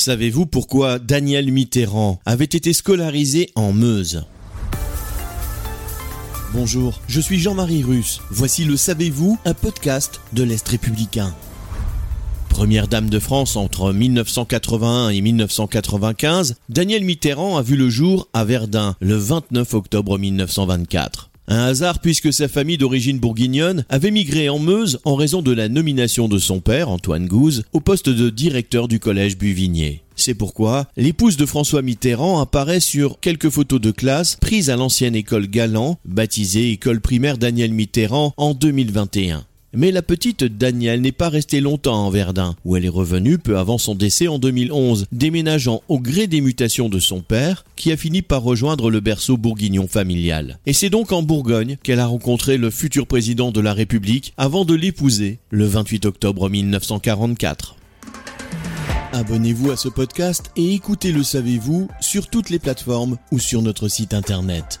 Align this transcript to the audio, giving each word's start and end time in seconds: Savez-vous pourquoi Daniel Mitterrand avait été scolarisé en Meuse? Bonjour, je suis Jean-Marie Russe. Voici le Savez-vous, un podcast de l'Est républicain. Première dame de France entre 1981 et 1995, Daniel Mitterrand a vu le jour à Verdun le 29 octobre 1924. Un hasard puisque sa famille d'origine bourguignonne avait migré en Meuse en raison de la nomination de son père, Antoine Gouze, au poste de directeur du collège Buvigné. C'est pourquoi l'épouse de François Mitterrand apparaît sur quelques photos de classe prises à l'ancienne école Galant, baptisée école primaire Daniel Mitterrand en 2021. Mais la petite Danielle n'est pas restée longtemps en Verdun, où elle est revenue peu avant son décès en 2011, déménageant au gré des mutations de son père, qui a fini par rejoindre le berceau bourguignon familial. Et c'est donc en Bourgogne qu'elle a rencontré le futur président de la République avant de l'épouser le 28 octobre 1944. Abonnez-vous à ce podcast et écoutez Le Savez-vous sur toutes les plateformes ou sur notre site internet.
Savez-vous 0.00 0.46
pourquoi 0.46 1.00
Daniel 1.00 1.50
Mitterrand 1.50 2.20
avait 2.24 2.44
été 2.44 2.72
scolarisé 2.72 3.50
en 3.56 3.72
Meuse? 3.72 4.22
Bonjour, 6.52 7.00
je 7.08 7.20
suis 7.20 7.40
Jean-Marie 7.40 7.82
Russe. 7.82 8.20
Voici 8.30 8.64
le 8.64 8.76
Savez-vous, 8.76 9.40
un 9.44 9.54
podcast 9.54 10.20
de 10.34 10.44
l'Est 10.44 10.68
républicain. 10.68 11.34
Première 12.48 12.86
dame 12.86 13.10
de 13.10 13.18
France 13.18 13.56
entre 13.56 13.92
1981 13.92 15.08
et 15.08 15.20
1995, 15.20 16.54
Daniel 16.68 17.02
Mitterrand 17.02 17.56
a 17.56 17.62
vu 17.62 17.74
le 17.74 17.90
jour 17.90 18.28
à 18.32 18.44
Verdun 18.44 18.94
le 19.00 19.16
29 19.16 19.74
octobre 19.74 20.16
1924. 20.16 21.28
Un 21.50 21.64
hasard 21.64 22.00
puisque 22.00 22.30
sa 22.30 22.46
famille 22.46 22.76
d'origine 22.76 23.18
bourguignonne 23.18 23.86
avait 23.88 24.10
migré 24.10 24.50
en 24.50 24.58
Meuse 24.58 25.00
en 25.06 25.14
raison 25.14 25.40
de 25.40 25.50
la 25.52 25.70
nomination 25.70 26.28
de 26.28 26.38
son 26.38 26.60
père, 26.60 26.90
Antoine 26.90 27.26
Gouze, 27.26 27.64
au 27.72 27.80
poste 27.80 28.10
de 28.10 28.28
directeur 28.28 28.86
du 28.86 29.00
collège 29.00 29.38
Buvigné. 29.38 30.02
C'est 30.14 30.34
pourquoi 30.34 30.88
l'épouse 30.98 31.38
de 31.38 31.46
François 31.46 31.80
Mitterrand 31.80 32.38
apparaît 32.40 32.80
sur 32.80 33.18
quelques 33.18 33.48
photos 33.48 33.80
de 33.80 33.92
classe 33.92 34.36
prises 34.36 34.68
à 34.68 34.76
l'ancienne 34.76 35.16
école 35.16 35.46
Galant, 35.46 35.98
baptisée 36.04 36.72
école 36.72 37.00
primaire 37.00 37.38
Daniel 37.38 37.72
Mitterrand 37.72 38.34
en 38.36 38.52
2021. 38.52 39.44
Mais 39.74 39.90
la 39.90 40.00
petite 40.00 40.44
Danielle 40.44 41.02
n'est 41.02 41.12
pas 41.12 41.28
restée 41.28 41.60
longtemps 41.60 42.06
en 42.06 42.08
Verdun, 42.08 42.56
où 42.64 42.76
elle 42.76 42.86
est 42.86 42.88
revenue 42.88 43.36
peu 43.36 43.58
avant 43.58 43.76
son 43.76 43.94
décès 43.94 44.26
en 44.26 44.38
2011, 44.38 45.06
déménageant 45.12 45.82
au 45.88 46.00
gré 46.00 46.26
des 46.26 46.40
mutations 46.40 46.88
de 46.88 46.98
son 46.98 47.20
père, 47.20 47.66
qui 47.76 47.92
a 47.92 47.98
fini 47.98 48.22
par 48.22 48.42
rejoindre 48.42 48.90
le 48.90 49.00
berceau 49.00 49.36
bourguignon 49.36 49.86
familial. 49.86 50.58
Et 50.64 50.72
c'est 50.72 50.88
donc 50.88 51.12
en 51.12 51.22
Bourgogne 51.22 51.76
qu'elle 51.82 52.00
a 52.00 52.06
rencontré 52.06 52.56
le 52.56 52.70
futur 52.70 53.06
président 53.06 53.52
de 53.52 53.60
la 53.60 53.74
République 53.74 54.32
avant 54.38 54.64
de 54.64 54.74
l'épouser 54.74 55.38
le 55.50 55.66
28 55.66 56.06
octobre 56.06 56.48
1944. 56.48 57.76
Abonnez-vous 59.12 59.70
à 59.70 59.76
ce 59.76 59.88
podcast 59.88 60.50
et 60.56 60.72
écoutez 60.72 61.12
Le 61.12 61.22
Savez-vous 61.22 61.88
sur 62.00 62.28
toutes 62.28 62.48
les 62.48 62.58
plateformes 62.58 63.18
ou 63.32 63.38
sur 63.38 63.60
notre 63.60 63.88
site 63.88 64.14
internet. 64.14 64.80